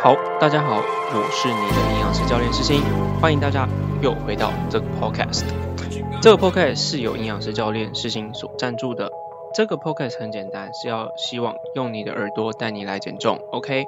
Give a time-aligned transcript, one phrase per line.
[0.00, 2.80] 好，大家好，我是你的营养师教练世新，
[3.20, 3.68] 欢迎大家
[4.00, 5.44] 又回到这个 podcast。
[6.22, 9.10] 这个 podcast 是由营养师教练世新所赞助的。
[9.52, 13.40] 这个 podcast 很简单，是要希望用你的耳朵带你来减重。
[13.50, 13.86] OK，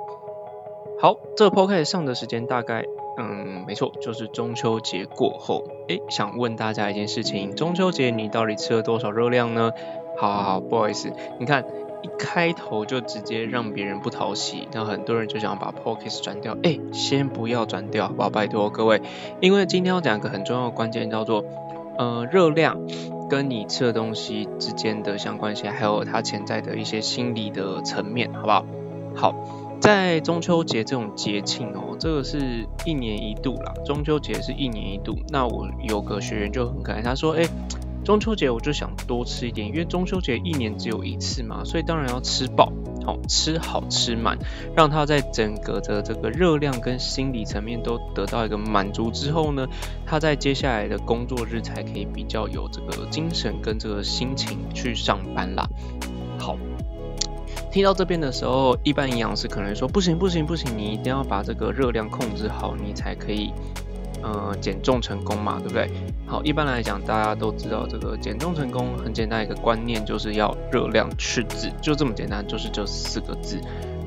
[1.01, 2.83] 好，这个 podcast 上的时间大概，
[3.17, 5.63] 嗯，没错，就是中秋节过后。
[5.87, 9.71] 诶，想问大家一件事情，中秋节你到底吃了多少热量呢？
[10.19, 11.65] 好好好，不好意思，你看。
[12.03, 16.57] 一开头就直接让别人不讨喜，那很多人就想把 podcast 转掉。
[16.63, 18.31] 哎，先不要转掉，好不好？
[18.31, 19.03] 拜托各位，
[19.41, 21.45] 因为今天要讲一个很重要的关键，叫做
[21.99, 22.79] 呃热量
[23.29, 28.65] 跟你吃的东西之间的相关性，还有它潜在的一些心理的层面，好不好？
[29.15, 29.35] 好，
[29.81, 35.19] 在中秋节这种节庆哦，这个是一年一度啦，中秋节是一年一度。
[35.29, 37.45] 那我有个学员就很可爱，他说，哎。
[38.05, 42.73] 中秋节我就想多吃一点，因为中秋节一年只有一次嘛，所以当然要吃饱，
[43.05, 44.39] 好吃好吃满，
[44.75, 49.67] 让他在整个的这个热量跟心理层面都得到一个满足之后呢，
[50.07, 55.69] 他在接下来的工作日才可以比较有这个精神跟这个心情去上班啦。
[56.39, 56.57] 好，
[57.71, 63.53] 听到这边的时候，一般营养师可能说不行不行不行，你一定要把这个热量控制好，你才可以。
[64.23, 65.91] 呃，减重成功嘛，对不对？
[66.27, 73.61] 好，一般来讲，大家都知道这个减重成功很简单一个观念，就是要热量赤字，就这么简单，就是这四个字。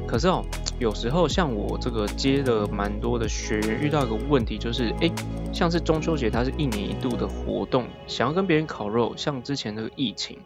[0.05, 0.43] 可是哦，
[0.79, 5.09] 有时候像我这个接的蛮多的学员，遇到一个问题，就是哎，
[5.51, 10.37] 像是中秋节，它是一年一度的活动，想要跟别人烤肉，像之前那个疫情，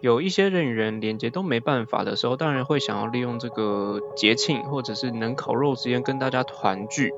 [0.00, 7.14] 有一些人与人连接都没办法的时候，当然会想要利用这个节庆，或者是能烤肉时间跟大家团聚。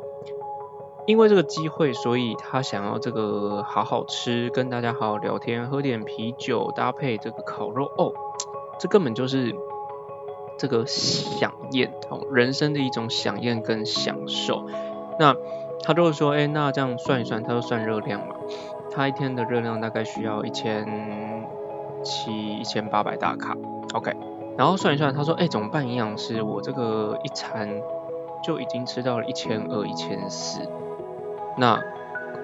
[1.05, 8.13] 因为这个机会，所以他想要这个好好吃，跟大家好好聊天，喝点啤酒，搭配这个烤肉哦，
[8.79, 9.53] 这根本就是
[10.57, 14.65] 这个享宴哦，人生的一种享宴跟享受。
[15.19, 15.35] 那
[15.83, 18.37] 他就会说，哎，那这样算一算，他就算热量嘛，
[18.93, 20.87] 他一天的热量大概需要一千
[22.05, 23.57] 七、一千八百大卡
[23.95, 24.15] ，OK，
[24.57, 25.89] 然后算一算，他说，哎，怎么办？
[25.89, 27.69] 营养师，我这个一餐
[28.45, 30.61] 就已经吃到了一千二、一千四。
[31.59, 31.81] 那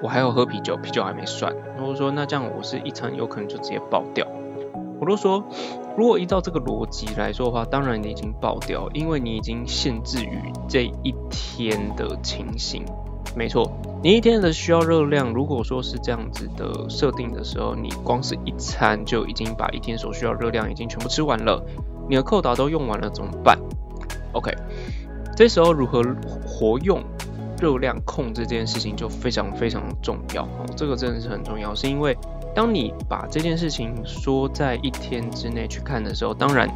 [0.02, 1.54] 我还要喝啤酒，啤酒还没算。
[1.78, 4.26] 如果说那这样，我是一餐有可能就直接爆掉。
[5.00, 5.42] 我都说，
[5.96, 12.84] 如果依照这个逻辑来说的话，当然你已经爆掉，因为你已经限制于这一天的情形。
[13.36, 13.70] 没错，
[14.02, 21.64] 你一天的需要热量，如果说是这样子的设定的时候，你光是一餐就已经把一天所需要热量已经全部吃完了，
[22.08, 23.56] 你的扣打都用完了怎么办
[24.32, 24.52] ？OK，
[25.36, 26.02] 这时候如何
[26.44, 27.00] 活用？
[27.60, 32.16] 热量控制这件事情就非常非常重要哦，这个真的是很重要，是因为
[32.54, 36.68] 当你把这件事情说在一天之内去看的时候，当然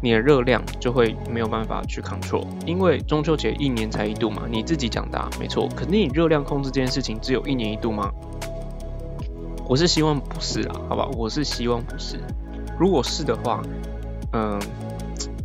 [0.00, 8.10] 你的热量就会没有办法去 control，因为中秋节一年才一度嘛，你自己讲的没错，肯定你热量控制这件事情只有一年一度吗？
[9.68, 12.18] 我是希望不是啦，好吧，我是希望不是，
[12.78, 13.62] 如果是的话，
[14.32, 14.58] 嗯。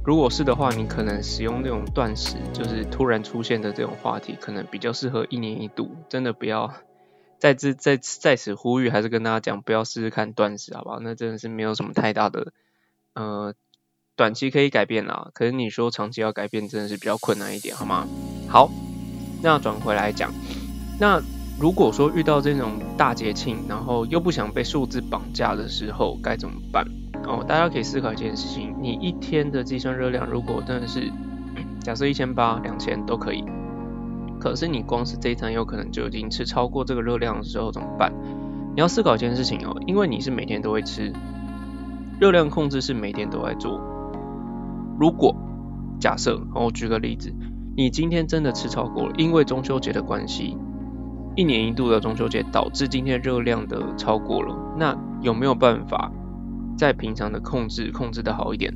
[0.07, 5.97] 如果是的话，你可能使用那种断食，就是突然出现的这种话题，可能比较适合一年一度。
[6.07, 6.73] 真的不要
[7.39, 11.01] 在这在在此呼吁，还是跟大家讲，不要试试看断食，好不好？
[11.01, 12.53] 那真的是没有什么太大的
[13.15, 13.53] 呃
[14.15, 15.29] 短期可以改变啦。
[15.33, 18.07] 可是你说长期要改变，真的是比较困难一点，好吗？
[18.47, 18.71] 好，
[19.43, 20.31] 那转回来讲，
[21.01, 21.21] 那
[21.59, 26.87] 如果说遇到这种大节庆，然后又不想被数字绑架的时候，该怎么办？
[27.27, 31.11] 哦，大家可以思考一件事情：你一天的计算热量，如果真的是
[31.81, 33.43] 假设一千八、两千都可以，
[34.39, 38.13] 可是你光是这一餐有可能就已经吃超过这个热量的时候怎么办？
[38.75, 41.11] 你要思考一件事情哦，因为你是每天都会吃，
[42.19, 43.81] 热量控制是每天都在做。
[44.99, 45.35] 如果
[45.99, 47.33] 假设，我举个例子，
[47.75, 50.57] 你今天真的吃超过了，因为中秋节的关系，
[51.35, 56.11] 一年一度的中秋节导致今天热量的超过了，那有没有办法？
[56.77, 58.71] 在平常的控制控制的好一点，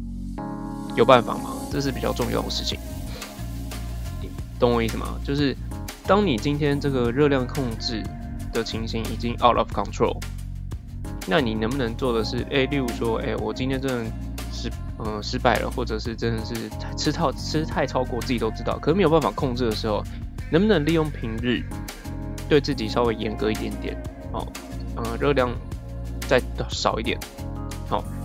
[0.95, 1.51] 有办法吗？
[1.72, 2.78] 这是比较重要的事情，
[4.59, 5.20] 懂我意思吗？
[5.23, 5.55] 就是
[6.05, 8.03] 当你今天这个热量控制
[8.52, 10.17] 的情形已经 out of control，
[11.28, 14.11] 那你能不能做的是，哎，例如说，哎，我今天真的
[14.52, 20.03] 失，嗯，失败了，或者是真的是吃超吃太超过，自己都知道，可是没有办法控制的时候，
[20.52, 21.64] 能不能利用平日
[22.49, 23.96] 对自己稍微严格一点点，
[24.34, 24.46] 哦，
[24.97, 25.49] 嗯，热量
[26.28, 27.17] 再少一点。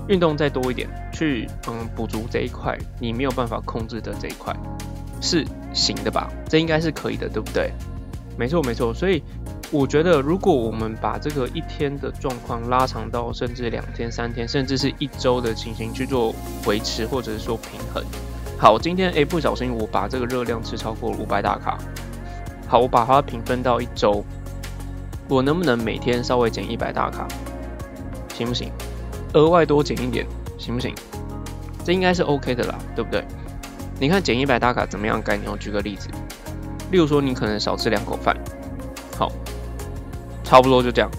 [0.08, 4.54] 运动再多一点，去嗯补足这一块，你没有办法控制的这一块，
[5.20, 6.30] 是行的吧？
[6.48, 7.72] 这应该是可以的，对不对？
[8.38, 9.22] 没错没错，所以
[9.70, 16.34] 我觉得，如果我们把这个一天的状况拉长到甚至两天、三天，甚至是一周的情形去做
[16.66, 18.04] 维持，或者是说平衡，
[18.58, 21.78] 好，今天诶不小心我把这个热量吃超过了五百大卡。
[22.68, 24.24] 好，我把它平分到一周，
[25.28, 27.26] 我能不能每天稍微减一百大卡，
[28.34, 28.70] 行不行？
[29.34, 30.26] 额外多减一点，
[30.58, 30.94] 行不行？
[31.84, 33.25] 这应该是 OK 的啦，对不对？
[33.99, 35.50] 你看减一百大卡怎么样概念？
[35.50, 36.08] 我举个例子，
[36.90, 38.37] 例如说你可能少吃两口饭，
[39.17, 39.31] 好，
[40.43, 41.11] 差不多就这样。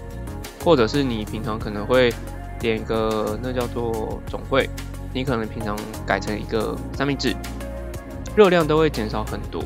[0.64, 2.14] 或者是你平常可能会
[2.60, 4.70] 点一个那叫做总会，
[5.14, 7.34] 你可能平常改成一个三明治，
[8.36, 9.64] 热量都会减少很多。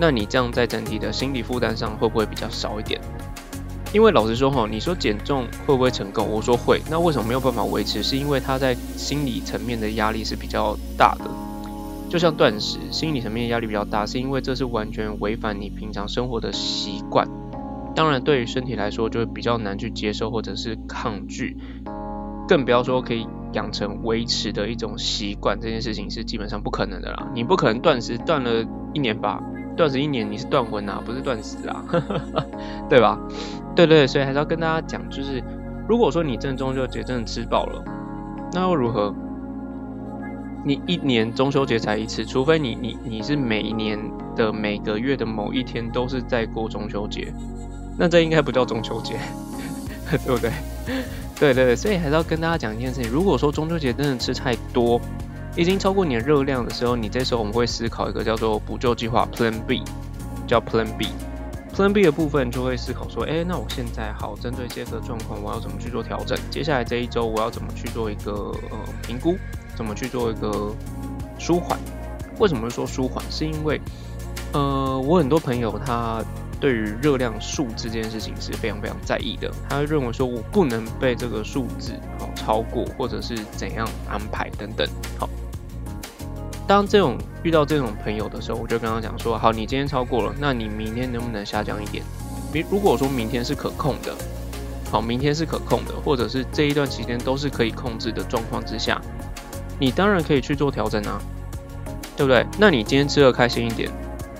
[0.00, 3.00] 那你这样在整体的心理负担上会不会比较少一点？
[3.96, 6.28] 因为老实说哈，你说减重会不会成功？
[6.30, 6.82] 我说会。
[6.90, 8.02] 那为什么没有办法维持？
[8.02, 11.30] 是因为他在心理层面的压力是比较大的。
[12.10, 17.26] 就像断食，心理层面压力比较大，是因为这是完全违反你平常生活的习惯。
[17.94, 21.56] 当然，对于身体来说，就会比较难去接受或者是抗拒。
[22.46, 27.26] 更不要说可以养成维持的一种习惯，这件事情是基本上不可能的啦。
[27.34, 28.62] 你不可能断食断了
[28.92, 29.42] 一年吧？
[29.74, 31.82] 断食一年，你是断魂啊，不是断食啊，
[32.90, 33.18] 对吧？
[33.76, 35.40] 对对，所以还是要跟大家讲，就是
[35.86, 37.84] 如果说你正中秋节真的吃饱了，
[38.52, 39.14] 那又如何？
[40.64, 43.96] 你一年中秋节才一次，除非你你你是每一年
[44.34, 47.32] 的每个月的某一天都是在过中秋节，
[47.96, 49.14] 那这应该不叫中秋节，
[50.26, 50.50] 对不对？
[51.38, 55.00] 对对对，所以还是要跟大家讲一件事情，如果说中秋节真的吃太多。
[55.58, 59.82] 已经超过你的热量的时候，你这时候我们会思考一个叫做补救计划 Plan B，
[60.46, 61.08] 叫 Plan B。
[61.76, 66.38] Plan B 的部分就会思考说，哎，那我现在好，针对这个状况，我要怎么去做调整？
[66.50, 68.32] 接下来这一周我要怎么去做一个
[68.70, 69.36] 呃评估？
[69.76, 70.74] 怎么去做一个
[71.38, 71.78] 舒缓？
[72.38, 73.22] 为什么说舒缓？
[73.30, 73.78] 是因为
[74.54, 76.24] 呃，我很多朋友他
[76.58, 84.88] 对于热量数这件事情是非常非常在意的，他会认为说我不能被这个数字好超过，或者是怎样安排等等，
[85.18, 85.28] 好。
[86.66, 92.04] 当这种遇到这种朋友的时候，我就跟他讲说：好，你今天超过了，那你明天能不能下降一点？
[92.52, 94.12] 比如果说明天是可控的，
[94.90, 99.00] 好，明天是可控的，或者是这一段期间都是可以控制的状况之下，
[99.78, 101.20] 你当然可以去做调整啊，
[102.16, 102.44] 对不对？
[102.58, 103.88] 那你今天吃的开心一点，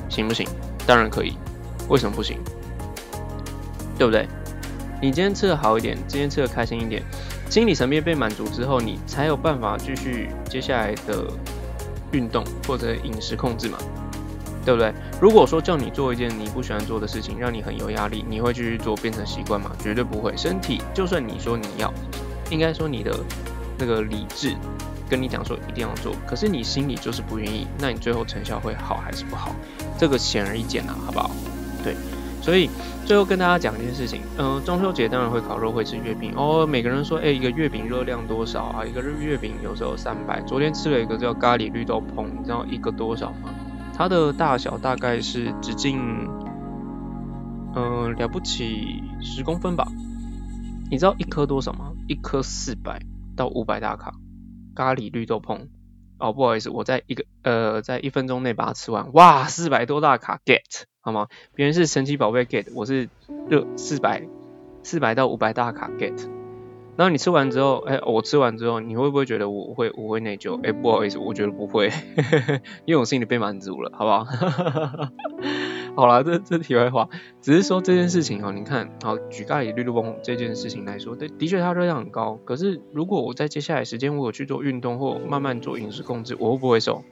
[0.09, 0.45] 行不行？
[0.85, 1.37] 当然可以，
[1.89, 2.39] 为什么不行？
[3.97, 4.27] 对不对？
[5.01, 7.05] 你今天吃的好一点，今天吃的开心一点，
[7.49, 11.25] 心理层面被满足之后，你才有办法继续接下来的。
[12.13, 13.79] 运动或者饮食控制嘛，
[14.65, 14.93] 对不对？
[15.21, 19.71] 如果说叫你做一件你不喜欢做的事情，让你很有压力，你会继续做变成习惯吗？
[19.79, 20.37] 绝对不会。
[20.37, 21.93] 身体就算你说你要，
[22.51, 23.19] 应该说你的
[23.79, 24.55] 那个理智
[25.09, 29.55] 跟你讲说一定要做，可是你心里就是不愿意，那你最后成效会好还是不好？
[29.99, 31.31] 这个显而易见啊，好不好？
[32.47, 32.71] 所以
[33.05, 36.65] 最后跟大家讲一件事情，嗯，中秋节当然会烤肉，会吃月饼哦。
[36.65, 38.85] 每个人说，哎，一个月饼热量多少啊？
[38.85, 40.41] 一个月饼有时候三百。
[40.43, 43.53] 昨天吃了一个叫咖喱绿豆椪，你知道一个多少吗？
[43.93, 45.99] 它的大小大概是直径，
[47.75, 49.85] 嗯，了不起十公分吧。
[50.89, 51.91] 你知道一颗多少吗？
[52.07, 53.01] 一颗四百
[53.35, 54.15] 到五百大卡，
[54.73, 55.67] 咖喱绿豆椪。
[56.19, 59.13] 哦，不好意思，我在一个呃，在一分钟内把它吃完。
[59.13, 61.29] 哇，四百多大卡，get 好吗？
[61.55, 63.09] 别人是神奇宝贝 get，我是
[63.49, 64.23] 热四百
[64.83, 66.29] 四百到五百大卡 get。
[66.97, 70.59] 然后你吃完之后，哎，我吃完之后，你会不会觉得我会我会内疚？
[70.67, 71.93] 哎，不好意思，我觉得不会，
[72.87, 74.27] 因为我心里被满足了，好不好？
[75.97, 77.09] 好了，这这题外话，
[77.41, 82.39] 只是说这件事情哦，你看，好举咖喱绿豆椪这件事情来说，的的确它热量很高。
[82.45, 87.03] 可是如果我在接下来时间我有去做运动或慢慢做饮食控制，我会不会瘦？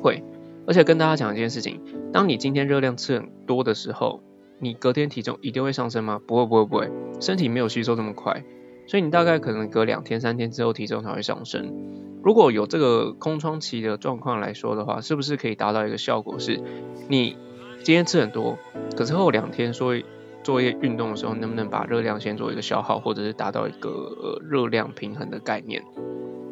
[0.00, 0.22] 会。
[0.68, 1.80] 而且跟大家讲一件事情，
[2.12, 4.22] 当你今天热量吃很多的时候，
[4.60, 6.20] 你隔天体重一定会上升吗？
[6.24, 6.90] 不会，不会，不会。
[7.20, 8.44] 身体没有吸收这么快，
[8.86, 11.74] 所以你大概可能隔两天、三天之后体重才会上升。
[12.22, 16.60] 如果有这个空窗期的状况来说的话，是不是可以达到一个效果是，
[17.08, 17.36] 你？
[17.88, 18.58] 今天吃很多，
[18.94, 19.98] 可是后两天说
[20.42, 25.82] 做一些运动的时候，能不能把热量先做一个消耗，或者是达到一个热量平衡的概念？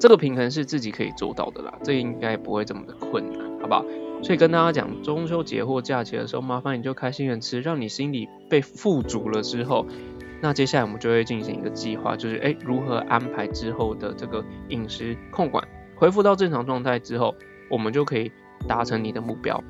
[0.00, 3.84] 这个平衡是自己可以做到的啦，这应该不会这么的困难，好不好？
[4.22, 9.84] 所以跟大家讲，中秋节或假期的时候，麻烦你就开心的吃，让你心里被富足了之后，
[10.40, 17.34] 那接下来我们就会进行一个计划，就是哎如何安排之后的这个饮食控管，恢复到正常状态之后，
[17.70, 18.32] 我们就可以
[18.66, 19.62] 达成你的目标。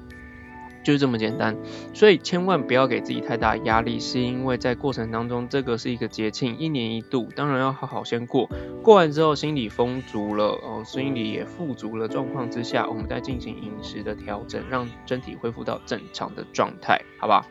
[0.93, 1.57] 就这么简单，
[1.93, 8.49] 所以千万不要给自己太大压力，是因为在过程当中，这个是一个节庆，一年一度，当然要好好先过。
[8.85, 17.45] 过完之后，心里丰足了，哦，心里也富足了状况之下，我们再进行饮食的调整，让身体恢复到正常的状态，好吧？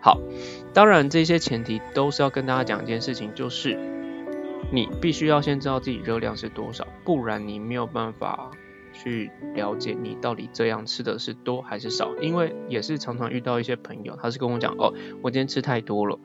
[0.00, 0.18] 好，
[0.72, 3.78] 当然这些前提都是要跟大家讲一件事情，就是
[4.72, 8.50] 你必须要先知道自己热量是多少，不然你没有办法。
[9.00, 16.18] 去了解你到底这样吃的是多还是少，因为也是常常遇到一些朋友，他是跟我讲，哦，我今天吃太多了，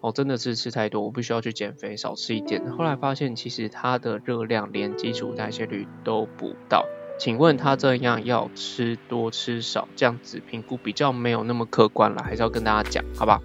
[0.00, 2.64] 哦，真的是吃太多，我必须要去减肥，少吃一点。
[2.70, 6.86] 后来发现其实它的热量连基础代谢率都不到，
[7.18, 13.40] 请问他这样要吃多吃少，这样子评估比较没有那么客观了，还是要跟大家讲，好吧？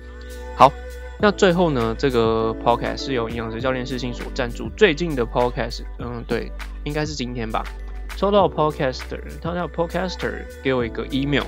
[0.55, 0.71] 好。
[1.17, 4.69] 那最后呢，这个 podcast 是由营养师教练世新所赞助。
[4.75, 6.51] 最近的 podcast，嗯，对，
[6.83, 7.63] 应该是今天吧。
[8.15, 11.43] 收到 podcaster，他叫 podcaster 给我一个 email，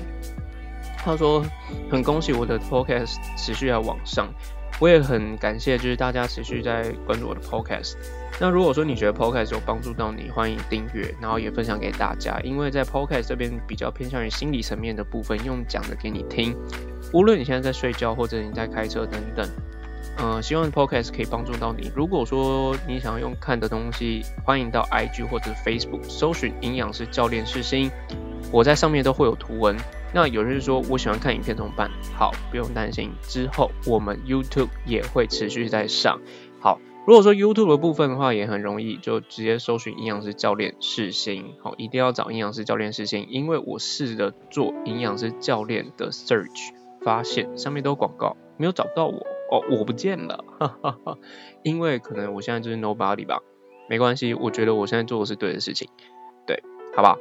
[0.98, 1.42] 他说
[1.90, 4.28] 很恭喜我的 podcast 持续在往上，
[4.78, 7.94] 我也很感谢就是大家持续在关注我的 podcast。
[8.38, 16.54] 那如果说你觉得 podcast 有帮助到你，欢迎订阅，然后也分享给大家，因为在 podcast 这边比较偏向于心理层面的部分，用讲的给你听。
[17.14, 19.48] 无论你现在在睡觉，或者你在开车等等，
[20.20, 21.90] 嗯，希望 podcast 可以帮助到你。
[21.94, 27.90] 如果说你想要用看的东西，欢迎到 IG 或者 Facebook 搜寻营养师教练世新，
[28.50, 29.76] 我在上面都会有图文。
[30.12, 31.88] 那有人说我喜欢看影片怎么办？
[32.16, 36.20] 好，不用担心，之后我们 YouTube 也会持续在上。
[36.60, 41.54] 好，如果说 YouTube 的部分的话也很容易，就直接搜寻营养师教练世新。
[41.62, 46.70] 好，一定要找营养师教练世新，因为我试着做营养师教练的 search。
[47.00, 51.18] 发现上面都有广告，没有找到我哦，我不见了，哈哈哈。
[51.62, 53.40] 因为可能我现在就是 nobody 吧，
[53.88, 55.88] 没关系，我觉得我现在做的是对的事情，
[56.46, 56.62] 对，
[56.94, 57.16] 好吧。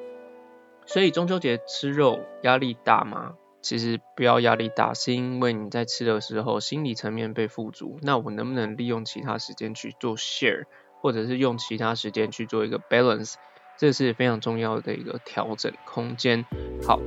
[0.86, 3.34] 所以中秋节吃肉压力大吗？
[3.62, 7.98] 其实不要压力大，是因为你在吃的时候心理层面被富足。
[8.02, 10.64] 那我能不能利用其他时间去做 share，
[11.02, 13.34] 或者是用其他时间去做一个 balance？
[13.78, 16.44] 这是非常重要的一个调整空间。
[16.84, 17.00] 好，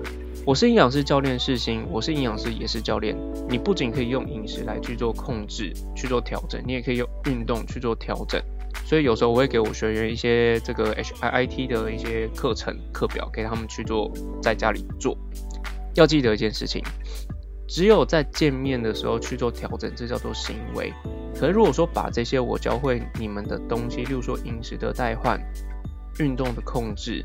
[0.46, 3.16] 我是营养师教练世新，我是营养师也是教练。
[3.48, 8.40] 你不仅可以用饮食来去做控制、去做调整，你也可以用运动去做调整。
[8.84, 14.08] 所以有时候我会给我学员一些这个 H I I T 的一些课程课表，给他们去做，
[14.40, 15.18] 在家里做。
[15.94, 16.84] 要记得一件事情，
[17.66, 20.92] 只有在见面的时候去做调整，这叫做行为。
[21.34, 25.40] 可是如果说把这些我教会你们的东西，例如说饮食的代换。
[26.18, 27.24] 运动的控制、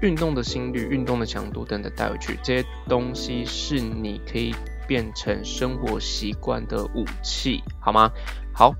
[0.00, 4.54] 运动的心率、运动的强度等等带回去，这些东西是你可以
[4.88, 8.10] 变成生活习惯的武器，好吗？
[8.52, 8.74] 好，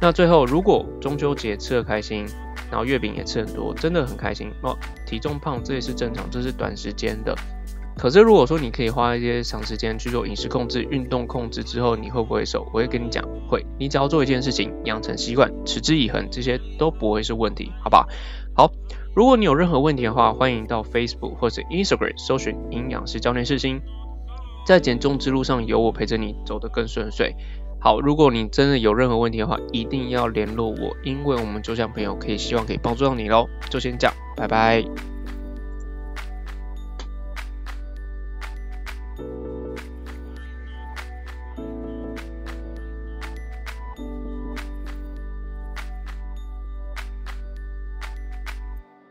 [0.00, 2.26] 那最后如果中秋节吃的开心，
[2.70, 4.76] 然后月饼也吃很多，真的很开心哦。
[5.06, 7.36] 体重胖这也是正常，这是短时间的。
[8.02, 12.66] 可是如果说你可以花一些长时间去做饮食控制、运动控制之后，你会不会瘦？
[12.72, 13.64] 我会跟你讲，会。
[13.78, 18.08] 你只要做一件事情，养成习惯，持之以恒，这些都不会是问题，好吧
[18.56, 18.72] 好？
[19.14, 23.80] 如果你有任何问题的话，欢迎到 Facebook 或者 Instagram 搜寻营养师教练世新，
[24.66, 27.36] 在减重之路上有我陪着你走得更顺遂。
[27.78, 33.48] 好，如果你真的有任何问题的话，一定要联络我，因为我们就像朋友，可以希望可以帮助到你喽。
[33.70, 34.84] 就先这样，拜拜。